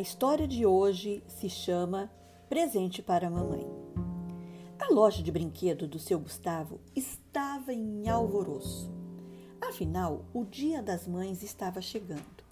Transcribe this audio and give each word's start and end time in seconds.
A 0.00 0.02
história 0.02 0.48
de 0.48 0.64
hoje 0.64 1.22
se 1.28 1.50
chama 1.50 2.10
Presente 2.48 3.02
para 3.02 3.26
a 3.26 3.30
Mamãe. 3.30 3.66
A 4.78 4.90
loja 4.90 5.22
de 5.22 5.30
brinquedo 5.30 5.86
do 5.86 5.98
seu 5.98 6.18
Gustavo 6.18 6.80
estava 6.96 7.74
em 7.74 8.08
alvoroço. 8.08 8.90
Afinal, 9.60 10.24
o 10.32 10.42
Dia 10.42 10.82
das 10.82 11.06
Mães 11.06 11.42
estava 11.42 11.82
chegando. 11.82 12.42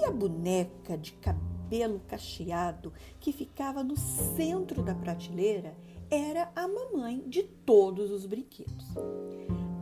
E 0.00 0.06
a 0.06 0.10
boneca 0.10 0.96
de 0.96 1.12
cabelo 1.12 2.00
cacheado 2.08 2.90
que 3.20 3.34
ficava 3.34 3.84
no 3.84 3.98
centro 3.98 4.82
da 4.82 4.94
prateleira 4.94 5.76
era 6.10 6.50
a 6.56 6.66
mamãe 6.66 7.22
de 7.28 7.42
todos 7.42 8.10
os 8.10 8.24
brinquedos. 8.24 8.94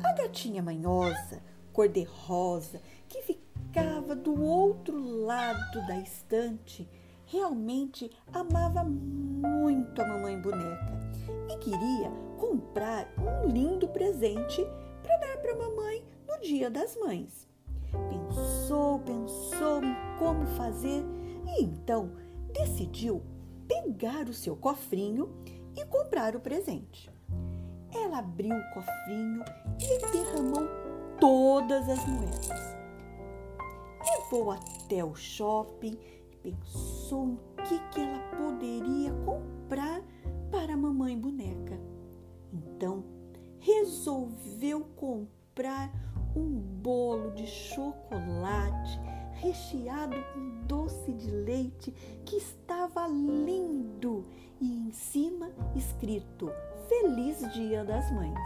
A 0.03 0.13
gatinha 0.15 0.61
manhosa, 0.61 1.41
cor-de-rosa, 1.73 2.83
que 3.09 3.23
ficava 3.23 3.50
do 4.21 4.43
outro 4.43 4.99
lado 5.25 5.87
da 5.87 5.99
estante, 5.99 6.89
realmente 7.27 8.11
amava 8.33 8.85
muito 8.85 10.01
a 10.01 10.07
mamãe 10.07 10.41
boneca 10.41 10.99
e 11.49 11.57
queria 11.59 12.11
comprar 12.39 13.09
um 13.19 13.49
lindo 13.49 13.89
presente 13.89 14.65
para 15.03 15.17
dar 15.17 15.37
para 15.39 15.53
a 15.53 15.57
mamãe 15.57 16.05
no 16.29 16.41
Dia 16.41 16.71
das 16.71 16.97
Mães. 16.97 17.49
Pensou, 18.09 19.01
pensou 19.01 19.83
em 19.83 19.95
como 20.19 20.47
fazer 20.57 21.05
e 21.47 21.65
então 21.65 22.13
decidiu 22.53 23.23
pegar 23.67 24.29
o 24.29 24.35
seu 24.35 24.57
cofrinho 24.57 25.31
e 25.77 25.85
comprar 25.87 26.37
o 26.37 26.41
presente. 26.41 27.11
Ela 27.93 28.19
abriu 28.19 28.55
o 28.55 28.71
cofrinho 28.75 29.45
e 29.81 30.13
derramou 30.13 30.69
todas 31.19 31.89
as 31.89 32.07
moedas. 32.07 32.80
Levou 34.31 34.53
até 34.53 35.05
o 35.05 35.13
shopping 35.13 35.99
e 36.31 36.37
pensou 36.37 37.31
em 37.31 37.39
que, 37.65 37.79
que 37.91 38.01
ela 38.01 38.21
poderia 38.37 39.13
comprar 39.25 40.01
para 40.53 40.75
a 40.75 40.77
mamãe 40.77 41.19
boneca. 41.19 41.77
Então, 42.53 43.03
resolveu 43.59 44.85
comprar 44.95 45.91
um 46.37 46.61
bolo 46.61 47.33
de 47.33 47.45
chocolate 47.45 49.01
recheado 49.33 50.15
com 50.33 50.65
doce 50.65 51.13
de 51.13 51.29
leite 51.29 51.91
que 52.25 52.37
estava 52.37 53.09
lindo 53.09 54.25
e 54.61 54.87
em 54.87 54.93
cima 54.93 55.51
escrito 55.75 56.53
Feliz 56.89 57.53
Dia 57.53 57.85
das 57.85 58.09
Mães. 58.13 58.39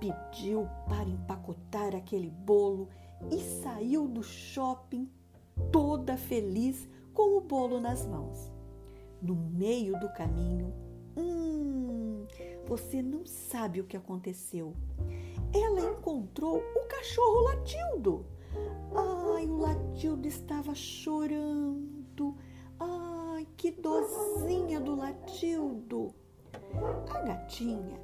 Pediu 0.00 0.66
para 0.88 1.08
empacotar 1.08 1.94
aquele 1.94 2.30
bolo 2.30 2.88
e 3.30 3.40
saiu 3.62 4.06
do 4.06 4.22
shopping 4.22 5.10
toda 5.72 6.16
feliz 6.16 6.88
com 7.12 7.36
o 7.36 7.40
bolo 7.40 7.80
nas 7.80 8.06
mãos. 8.06 8.52
No 9.20 9.34
meio 9.34 9.98
do 10.00 10.08
caminho, 10.14 10.72
hum, 11.16 12.26
você 12.66 13.02
não 13.02 13.26
sabe 13.26 13.80
o 13.80 13.84
que 13.84 13.96
aconteceu. 13.96 14.74
Ela 15.52 15.92
encontrou 15.92 16.58
o 16.58 16.86
cachorro 16.86 17.40
Latildo. 17.42 18.24
Ai, 18.94 19.46
o 19.46 19.58
Latildo 19.58 20.26
estava 20.26 20.74
chorando. 20.74 22.36
Ai, 22.78 23.46
que 23.56 23.70
dozinha 23.70 24.80
do 24.80 24.94
Latildo. 24.94 26.14
A 27.10 27.20
gatinha, 27.22 28.00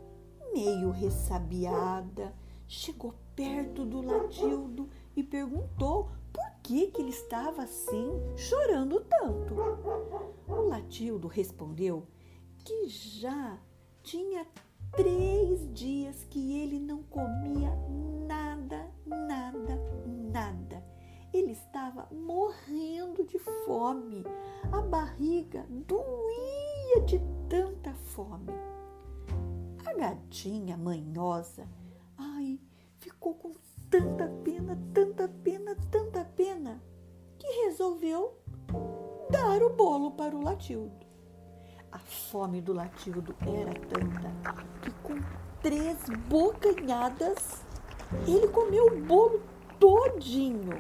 meio 0.53 0.91
ressabiada, 0.91 2.35
chegou 2.67 3.15
perto 3.35 3.85
do 3.85 4.01
Latildo 4.01 4.89
e 5.17 5.23
perguntou 5.23 6.11
por 6.33 6.45
que, 6.63 6.89
que 6.89 7.01
ele 7.01 7.11
estava 7.11 7.63
assim, 7.63 8.13
chorando 8.37 9.01
tanto. 9.01 9.55
O 10.47 10.69
Latildo 10.69 11.27
respondeu 11.27 12.07
que 12.59 12.87
já 12.89 13.59
tinha 14.03 14.47
três 14.93 15.73
dias 15.73 16.25
que 16.25 16.61
ele 16.61 16.79
não 16.79 17.03
comia 17.05 17.71
nada, 18.27 18.93
nada, 19.07 19.81
nada. 20.07 20.85
Ele 21.33 21.53
estava 21.53 22.09
morrendo 22.13 23.25
de 23.25 23.39
fome. 23.39 24.25
A 24.73 24.81
barriga 24.83 25.67
doía 25.71 27.01
de 27.07 27.21
tanta 27.49 27.93
fome. 27.95 28.53
A 29.85 29.93
gatinha 29.95 30.77
manhosa, 30.77 31.69
ai, 32.17 32.61
ficou 32.99 33.35
com 33.35 33.53
tanta 33.91 34.29
pena, 34.45 34.79
tanta 34.93 35.29
pena, 35.29 35.77
tanta 35.91 36.25
pena, 36.25 36.83
que 37.39 37.47
resolveu 37.77 38.35
dar 39.31 39.63
o 39.63 39.69
bolo 39.69 40.13
para 40.13 40.35
o 40.35 40.43
Latildo. 40.43 41.05
A 41.93 41.99
fome 41.99 42.63
do 42.63 42.73
Latildo 42.73 43.37
era 43.43 43.75
tanta 43.75 44.33
que 44.81 44.91
com 45.03 45.21
três 45.61 45.99
bocanhadas 46.27 47.67
ele 48.27 48.49
comeu 48.49 48.87
o 48.87 49.01
bolo 49.03 49.43
todinho. 49.79 50.73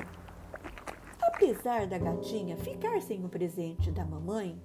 Apesar 1.21 1.87
da 1.87 1.99
gatinha 1.99 2.57
ficar 2.57 3.03
sem 3.03 3.23
o 3.27 3.29
presente 3.29 3.91
da 3.91 4.07
mamãe, 4.07 4.59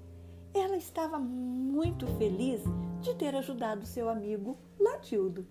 ela 0.54 0.78
estava 0.78 1.20
muito 1.20 2.08
feliz 2.16 2.62
de 3.02 3.14
ter 3.14 3.36
ajudado 3.36 3.86
seu 3.86 4.08
amigo 4.08 4.58
Latildo. 4.80 5.46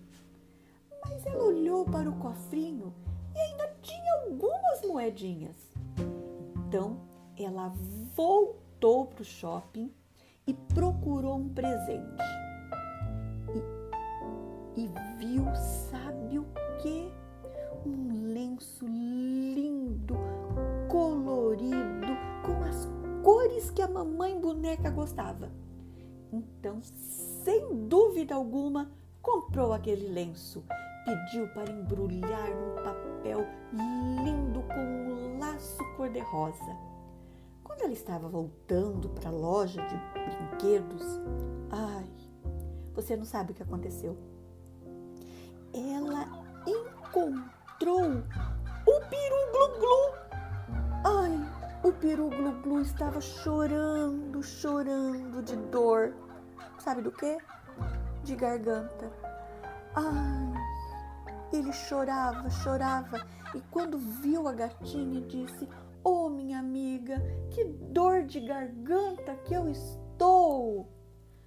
Mas 1.05 1.23
ela 1.27 1.43
olhou 1.43 1.85
para 1.85 2.09
o 2.09 2.17
cofrinho 2.17 2.91
e 3.35 3.39
ainda 3.39 3.71
tinha 3.83 4.13
algumas 4.25 4.81
moedinhas. 4.81 5.70
Então 6.71 7.01
ela 7.37 7.67
voltou 8.15 9.07
para 9.07 9.23
o 9.23 9.25
shopping 9.25 9.93
e 10.47 10.53
procurou 10.53 11.35
um 11.35 11.49
presente. 11.49 12.23
E, 14.77 14.81
e 14.81 14.87
viu, 15.17 15.43
sabe 15.53 16.39
o 16.39 16.45
que? 16.81 17.11
Um 17.85 18.33
lenço 18.33 18.87
lindo, 18.87 20.15
colorido, 20.87 22.15
com 22.45 22.63
as 22.63 22.87
cores 23.21 23.69
que 23.69 23.81
a 23.81 23.87
mamãe 23.89 24.39
boneca 24.39 24.89
gostava. 24.89 25.51
Então, 26.31 26.79
sem 26.81 27.85
dúvida 27.89 28.33
alguma, 28.33 28.89
comprou 29.21 29.73
aquele 29.73 30.07
lenço, 30.07 30.63
pediu 31.05 31.47
para 31.49 31.71
embrulhar 31.71 32.49
num 32.49 32.83
papel 32.83 33.45
lindo 34.23 34.61
com 34.63 34.79
um 34.79 35.39
laço 35.39 35.83
cor-de-rosa 35.97 36.91
quando 37.71 37.83
ela 37.83 37.93
estava 37.93 38.27
voltando 38.27 39.09
para 39.09 39.29
a 39.29 39.31
loja 39.31 39.81
de 39.81 39.95
brinquedos, 40.19 41.19
ai, 41.71 42.05
você 42.93 43.15
não 43.15 43.23
sabe 43.23 43.51
o 43.51 43.55
que 43.55 43.63
aconteceu. 43.63 44.17
Ela 45.73 46.27
encontrou 46.67 48.03
o 48.03 48.99
peru 49.09 49.51
glu-glu. 49.51 50.13
Ai, 51.05 51.49
o 51.83 51.93
peru 51.93 52.29
glu-glu 52.29 52.81
estava 52.81 53.21
chorando, 53.21 54.43
chorando 54.43 55.41
de 55.41 55.55
dor. 55.55 56.13
Sabe 56.77 57.01
do 57.01 57.11
que? 57.11 57.37
De 58.23 58.35
garganta. 58.35 59.09
Ai, 59.95 60.50
ele 61.57 61.73
chorava, 61.73 62.49
chorava 62.49 63.25
e 63.53 63.61
quando 63.71 63.97
viu 63.97 64.47
a 64.47 64.53
gatinha 64.53 65.21
disse: 65.21 65.67
Oh, 66.03 66.29
minha 66.29 66.59
amiga, 66.59 67.21
que 67.49 67.63
dor 67.65 68.23
de 68.23 68.39
garganta 68.39 69.35
que 69.35 69.53
eu 69.53 69.69
estou! 69.69 70.87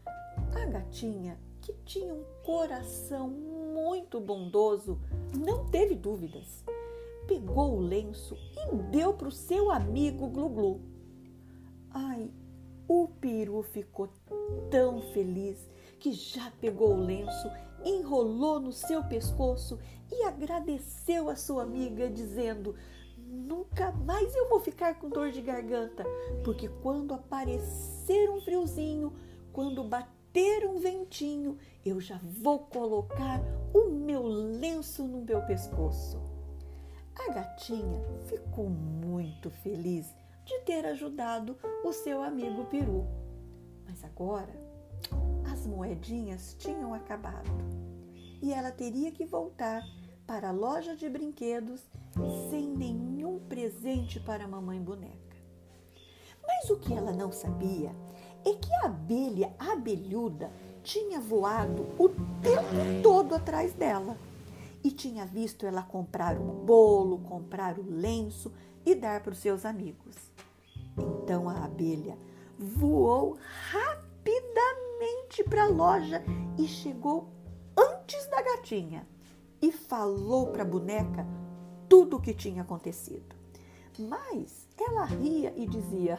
A 0.07 0.67
gatinha, 0.67 1.39
que 1.61 1.73
tinha 1.85 2.15
um 2.15 2.25
coração 2.45 3.29
muito 3.29 4.21
bondoso, 4.21 5.01
não 5.37 5.67
teve 5.67 5.95
dúvidas. 5.95 6.65
Pegou 7.27 7.77
o 7.77 7.81
lenço 7.81 8.37
e 8.57 8.77
deu 8.91 9.15
para 9.15 9.29
o 9.29 9.33
seu 9.33 9.71
amigo 9.71 10.29
Glu-Glu. 10.29 10.81
Ai, 11.91 12.31
o 12.87 13.09
peru 13.09 13.63
ficou 13.63 14.09
tão 14.71 15.01
feliz 15.13 15.69
que 15.99 16.13
já 16.13 16.51
pegou 16.61 16.95
o 16.95 17.05
lenço, 17.05 17.51
enrolou 17.85 18.61
no 18.61 18.73
seu 18.73 19.03
pescoço 19.05 19.79
e 20.11 20.25
agradeceu 20.25 21.29
a 21.29 21.37
sua 21.37 21.63
amiga, 21.63 22.11
dizendo: 22.11 22.75
nunca 23.17 23.93
mais 23.93 24.35
eu 24.35 24.49
vou 24.49 24.61
ficar 24.61 24.99
com 24.99 25.09
dor 25.09 25.31
de 25.31 25.41
garganta, 25.41 26.05
porque 26.45 26.69
quando 26.83 27.15
aparecer 27.15 28.31
um 28.31 28.41
friozinho, 28.41 29.13
quando 29.53 29.85
bater 29.85 30.67
um 30.67 30.79
ventinho, 30.79 31.59
eu 31.85 32.01
já 32.01 32.21
vou 32.23 32.61
colocar 32.61 33.41
o 33.73 33.91
meu 33.91 34.23
lenço 34.25 35.05
no 35.05 35.23
meu 35.23 35.43
pescoço. 35.43 36.21
A 37.17 37.33
gatinha 37.33 38.01
ficou 38.25 38.69
muito 38.69 39.49
feliz 39.49 40.13
de 40.45 40.59
ter 40.61 40.85
ajudado 40.85 41.57
o 41.85 41.93
seu 41.93 42.23
amigo 42.23 42.65
peru. 42.67 43.07
Mas 43.87 44.05
agora 44.05 44.55
as 45.53 45.67
moedinhas 45.67 46.57
tinham 46.59 46.95
acabado 46.95 47.51
e 48.43 48.53
ela 48.53 48.71
teria 48.71 49.11
que 49.11 49.25
voltar 49.25 49.83
para 50.27 50.49
a 50.49 50.53
loja 50.53 50.97
de 50.97 51.09
brinquedos 51.09 51.83
sem 52.51 52.69
nenhum 52.69 53.39
presente 53.41 54.21
para 54.21 54.45
a 54.45 54.49
mamãe 54.49 54.81
boneca. 54.81 55.37
Mas 56.47 56.71
o 56.71 56.79
que 56.79 56.93
ela 56.93 57.13
não 57.13 57.33
sabia 57.33 57.95
é 58.45 58.55
que 58.55 58.73
a 58.75 58.87
abelha 58.87 59.55
abelhuda 59.59 60.51
tinha 60.83 61.19
voado 61.21 61.87
o 61.99 62.09
tempo 62.09 63.03
todo 63.03 63.35
atrás 63.35 63.73
dela 63.73 64.19
e 64.83 64.91
tinha 64.91 65.25
visto 65.25 65.65
ela 65.65 65.83
comprar 65.83 66.39
o 66.39 66.45
bolo, 66.45 67.19
comprar 67.21 67.79
o 67.79 67.91
lenço 67.91 68.53
e 68.85 68.95
dar 68.95 69.23
para 69.23 69.33
os 69.33 69.39
seus 69.39 69.65
amigos. 69.65 70.15
Então 71.23 71.49
a 71.49 71.65
abelha 71.65 72.19
voou 72.59 73.39
rapidamente 73.71 75.45
para 75.49 75.65
a 75.65 75.69
loja 75.69 76.23
e 76.59 76.67
chegou 76.67 77.29
antes 77.77 78.27
da 78.27 78.43
gatinha 78.43 79.07
e 79.61 79.73
falou 79.73 80.49
para 80.49 80.63
a 80.63 80.67
boneca 80.67 81.27
tudo 81.89 82.17
o 82.17 82.21
que 82.21 82.35
tinha 82.35 82.63
acontecido. 82.63 83.35
Mas 83.99 84.67
ela 84.79 85.05
ria 85.05 85.53
e 85.57 85.67
dizia: 85.67 86.19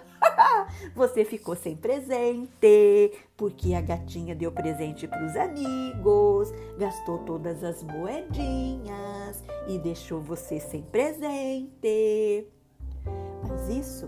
Você 0.95 1.25
ficou 1.25 1.55
sem 1.55 1.75
presente, 1.75 3.11
porque 3.35 3.73
a 3.73 3.81
gatinha 3.81 4.33
deu 4.33 4.51
presente 4.51 5.07
para 5.07 5.25
os 5.25 5.35
amigos, 5.35 6.51
gastou 6.77 7.19
todas 7.19 7.63
as 7.63 7.83
moedinhas 7.83 9.43
e 9.67 9.77
deixou 9.77 10.21
você 10.21 10.59
sem 10.59 10.83
presente. 10.83 12.47
Mas 13.47 13.69
isso 13.69 14.07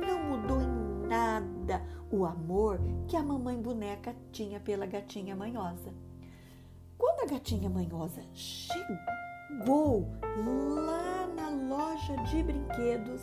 não 0.00 0.18
mudou 0.24 0.60
em 0.60 0.71
nada 1.72 1.82
o 2.10 2.26
amor 2.26 2.78
que 3.08 3.16
a 3.16 3.22
mamãe 3.22 3.60
boneca 3.60 4.14
tinha 4.30 4.60
pela 4.60 4.84
gatinha 4.84 5.34
manhosa. 5.34 5.92
Quando 6.98 7.20
a 7.20 7.32
gatinha 7.32 7.70
manhosa 7.70 8.22
chegou 8.34 10.08
lá 10.76 11.26
na 11.34 11.48
loja 11.48 12.16
de 12.24 12.42
brinquedos, 12.42 13.22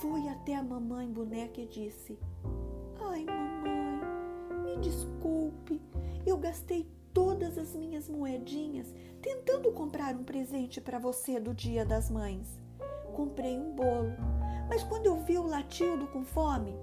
foi 0.00 0.28
até 0.28 0.56
a 0.56 0.62
mamãe 0.62 1.08
boneca 1.08 1.60
e 1.60 1.66
disse: 1.66 2.18
Ai, 3.00 3.24
mamãe, 3.24 4.64
me 4.64 4.76
desculpe, 4.78 5.80
eu 6.26 6.36
gastei 6.36 6.90
todas 7.14 7.56
as 7.56 7.76
minhas 7.76 8.08
moedinhas 8.08 8.92
tentando 9.20 9.70
comprar 9.70 10.16
um 10.16 10.24
presente 10.24 10.80
para 10.80 10.98
você 10.98 11.38
do 11.38 11.54
Dia 11.54 11.84
das 11.84 12.10
Mães. 12.10 12.60
Comprei 13.14 13.56
um 13.56 13.72
bolo, 13.72 14.12
mas 14.68 14.82
quando 14.82 15.06
eu 15.06 15.16
vi 15.22 15.38
o 15.38 15.46
Latildo 15.46 16.06
com 16.08 16.24
fome, 16.24 16.74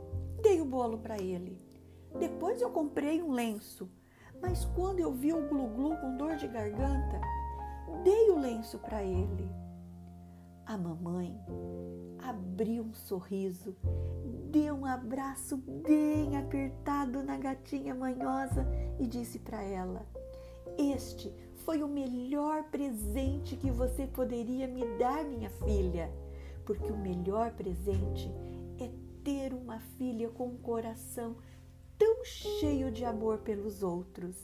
dei 0.41 0.61
o 0.61 0.65
bolo 0.65 0.97
para 0.99 1.21
ele. 1.21 1.59
Depois 2.17 2.61
eu 2.61 2.69
comprei 2.71 3.21
um 3.21 3.31
lenço, 3.31 3.89
mas 4.41 4.65
quando 4.65 4.99
eu 4.99 5.13
vi 5.13 5.33
o 5.33 5.47
Glu-Glu 5.47 5.97
com 5.97 6.17
dor 6.17 6.35
de 6.35 6.47
garganta, 6.47 7.21
dei 8.03 8.29
o 8.31 8.39
lenço 8.39 8.79
para 8.79 9.03
ele. 9.03 9.49
A 10.65 10.77
mamãe 10.77 11.39
abriu 12.19 12.83
um 12.83 12.93
sorriso, 12.93 13.75
deu 14.51 14.75
um 14.75 14.85
abraço 14.85 15.57
bem 15.57 16.37
apertado 16.37 17.23
na 17.23 17.37
gatinha 17.37 17.93
manhosa 17.93 18.67
e 18.99 19.07
disse 19.07 19.39
para 19.39 19.61
ela: 19.61 20.05
Este 20.77 21.33
foi 21.65 21.83
o 21.83 21.87
melhor 21.87 22.63
presente 22.65 23.55
que 23.55 23.71
você 23.71 24.07
poderia 24.07 24.67
me 24.67 24.85
dar, 24.97 25.23
minha 25.23 25.49
filha, 25.49 26.11
porque 26.65 26.91
o 26.91 26.97
melhor 26.97 27.51
presente 27.51 28.31
ter 29.29 29.53
uma 29.53 29.79
filha 29.79 30.27
com 30.29 30.47
um 30.47 30.57
coração 30.57 31.35
tão 31.99 32.25
cheio 32.25 32.91
de 32.91 33.05
amor 33.05 33.37
pelos 33.37 33.83
outros. 33.83 34.35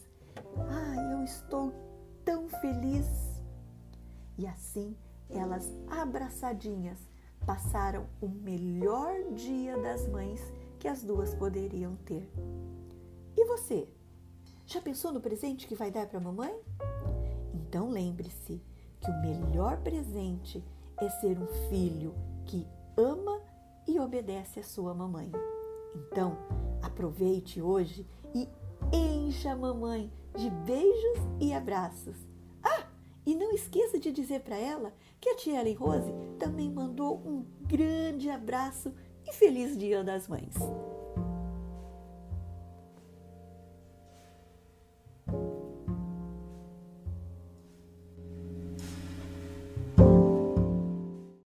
Ah, 0.69 1.11
eu 1.11 1.23
estou 1.23 1.73
tão 2.23 2.47
feliz! 2.47 3.07
E 4.37 4.45
assim 4.45 4.95
elas 5.27 5.73
abraçadinhas 5.89 6.99
passaram 7.47 8.05
o 8.21 8.27
melhor 8.29 9.23
dia 9.33 9.75
das 9.75 10.07
mães 10.07 10.39
que 10.77 10.87
as 10.87 11.03
duas 11.03 11.33
poderiam 11.33 11.95
ter. 12.05 12.31
E 13.35 13.43
você? 13.45 13.89
Já 14.67 14.79
pensou 14.79 15.11
no 15.11 15.19
presente 15.19 15.65
que 15.65 15.73
vai 15.73 15.89
dar 15.89 16.05
para 16.05 16.19
a 16.19 16.21
mamãe? 16.21 16.55
Então 17.55 17.89
lembre-se 17.89 18.61
que 18.99 19.09
o 19.09 19.21
melhor 19.21 19.77
presente 19.81 20.63
é 20.97 21.09
ser 21.09 21.39
um 21.39 21.47
filho 21.69 22.13
que 22.45 22.67
obedece 24.15 24.61
a 24.61 24.63
sua 24.63 24.93
mamãe. 24.93 25.29
Então, 25.93 26.37
aproveite 26.81 27.61
hoje 27.61 28.07
e 28.33 28.47
encha 28.93 29.51
a 29.51 29.55
mamãe 29.57 30.09
de 30.37 30.49
beijos 30.49 31.19
e 31.41 31.53
abraços. 31.53 32.15
Ah, 32.63 32.87
e 33.25 33.35
não 33.35 33.51
esqueça 33.51 33.99
de 33.99 34.13
dizer 34.13 34.39
para 34.41 34.55
ela 34.55 34.93
que 35.19 35.29
a 35.29 35.35
tia 35.35 35.59
Ellen 35.59 35.75
Rose 35.75 36.13
também 36.39 36.71
mandou 36.71 37.17
um 37.25 37.45
grande 37.67 38.29
abraço 38.29 38.93
e 39.27 39.33
feliz 39.33 39.77
Dia 39.77 40.01
das 40.01 40.29
Mães. 40.29 40.55